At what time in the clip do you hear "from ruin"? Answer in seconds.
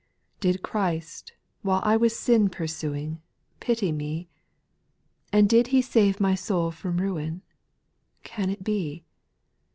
6.71-7.43